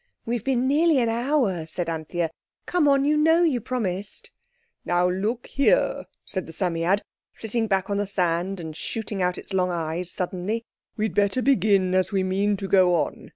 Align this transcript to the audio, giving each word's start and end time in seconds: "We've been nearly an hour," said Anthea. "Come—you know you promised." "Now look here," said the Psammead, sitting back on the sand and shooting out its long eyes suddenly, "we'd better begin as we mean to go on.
"We've 0.25 0.43
been 0.43 0.67
nearly 0.67 0.97
an 0.97 1.09
hour," 1.09 1.67
said 1.67 1.87
Anthea. 1.87 2.31
"Come—you 2.65 3.15
know 3.17 3.43
you 3.43 3.61
promised." 3.61 4.31
"Now 4.83 5.07
look 5.07 5.45
here," 5.45 6.05
said 6.25 6.47
the 6.47 6.53
Psammead, 6.53 7.03
sitting 7.35 7.67
back 7.67 7.87
on 7.87 7.97
the 7.97 8.07
sand 8.07 8.59
and 8.59 8.75
shooting 8.75 9.21
out 9.21 9.37
its 9.37 9.53
long 9.53 9.69
eyes 9.69 10.09
suddenly, 10.09 10.65
"we'd 10.97 11.13
better 11.13 11.43
begin 11.43 11.93
as 11.93 12.11
we 12.11 12.23
mean 12.23 12.57
to 12.57 12.67
go 12.67 12.95
on. 12.95 13.29